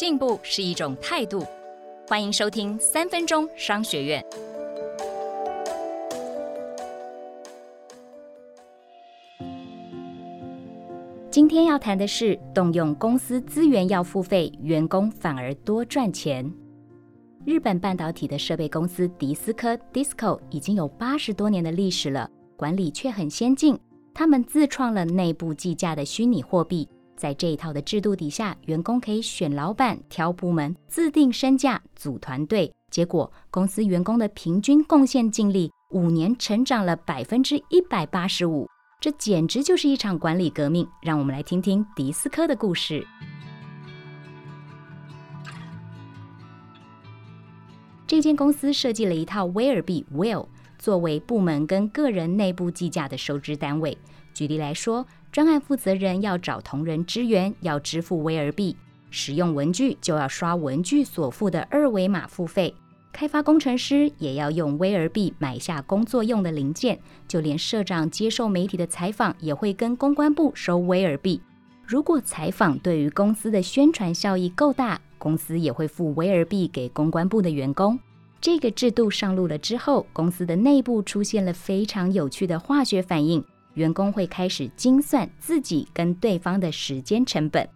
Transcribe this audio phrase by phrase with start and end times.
[0.00, 1.44] 进步是一种态度。
[2.08, 4.24] 欢迎收听三分钟商学院。
[11.30, 16.50] 今天要谈的是，动用公司资源要付费，员工反而多赚钱。
[17.44, 23.78] 日本半导体的设备公司迪斯科 （Disco） 已经有八十多年的历史了，管理却很先进。
[24.14, 26.88] 他们自创了内部计价的虚拟货币。
[27.20, 32.72] 在这一套的制度底下，员工可以选老板、挑部门、自定身价、组团队。
[32.90, 38.66] 结果，公司员工的平均贡献净利五年成长了百分之一百八十五，
[38.98, 40.88] 这简直就是一场管理革命。
[41.02, 43.06] 让我们来听听迪斯科的故事。
[48.06, 53.98] 这间公司设计了一套威尔币 （Will） 作为部门跟个人内部计价的收支单位。
[54.32, 58.74] 举例来说，专案负责人要找同仁支援，要支付威尔币；
[59.10, 62.74] 使用文具就要刷文具所付的二维码付费；
[63.12, 66.96] 开发工程师也要用威尔币买下工作用的零件；
[67.28, 71.40] 就连社长接受媒体的采访也会跟公关部收威尔币。
[71.86, 77.96] 如果采访对于公司的宣传效益够大，公司也会付威尔币给公关部的员工。
[78.40, 83.44] 这个制度上路了之后，公司的内部出现了非常有趣的化学反应。
[83.74, 87.68] 员工会开始精算自己跟对方的时间成本，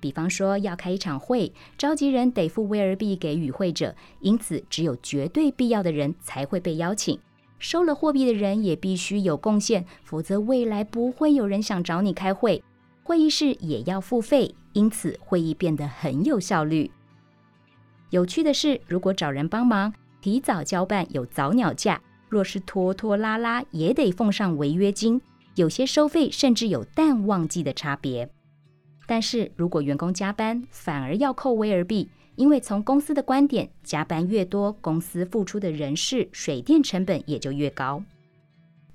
[0.00, 7.18] 比方说要开一场会，召集人得付威尔币给与会者，因此只有绝对必要的人才会被邀请。
[7.58, 12.62] 收了货币的人也必须有贡献，否则未来不会有人想找你开会。
[13.02, 16.90] 会议室也要付费，因此会议变得很有效率。
[18.10, 22.00] 有趣的是，如果找人帮忙，提早交办有早鸟价。
[22.34, 25.20] 若是拖拖拉拉，也得奉上违约金。
[25.54, 28.28] 有些收费甚至有淡旺季的差别。
[29.06, 38.02] 但是如果员工加班，反而要扣威尔币，因为从公司的观点，加班越多，公司付出的人事、水电成本也就越高。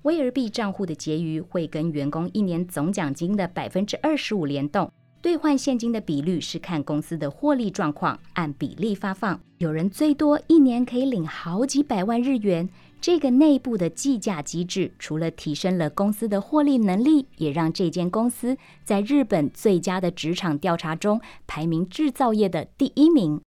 [0.02, 9.40] 威尔币账户的结余会跟员工一年总奖金的百分之二十五联动，兑换现金的比率是看公司的获利状况，按比例发放。
[9.56, 12.68] 有人最多一年可以领好几百万日元。
[13.00, 23.40] 这个内部的计价机制，除了提升了公司的获利能力，也让这间公司在日本最佳的职场调查中排名制造业的第一名。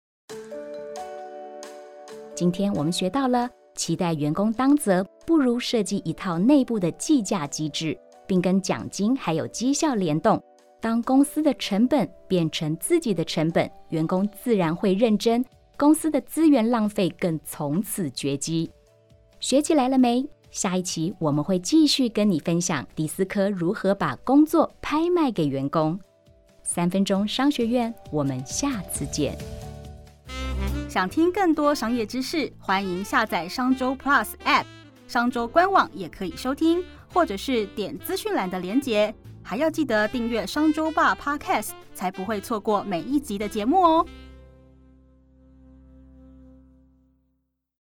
[2.34, 10.42] 今天我们学到了，期待员工当责，不如设计一套内部的计价机制，并跟奖金还有绩效联动。
[10.82, 15.46] 当公司的成本变成自己的成本，员工自然会认真，
[15.78, 18.72] 公司的资源浪费更从此绝迹。
[19.44, 20.26] 学起来了没？
[20.52, 26.00] 下一期我们会继续跟你分享迪斯科如何把工作拍卖给员工。
[26.64, 29.38] 三分钟商学院，我们下次见。
[30.88, 34.64] 想听更多商业知识，欢迎下载商周 Plus App，
[35.10, 36.82] 商周官网也可以收听，
[37.14, 39.14] 或者是点资讯栏的连结。
[39.42, 44.06] 还要记得订阅商周吧 Podcast，才不会错过每一集的节目哦。